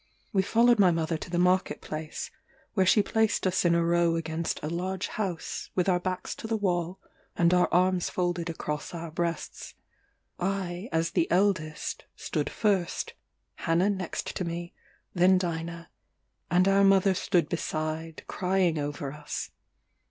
[0.33, 2.31] We followed my mother to the market place,
[2.73, 6.47] where she placed us in a row against a large house, with our backs to
[6.47, 6.99] the wall
[7.35, 9.75] and our arms folded across our breasts.
[10.39, 13.13] I, as the eldest, stood first,
[13.57, 14.73] Hannah next to me,
[15.13, 15.91] then Dinah;
[16.49, 19.51] and our mother stood beside, crying over us.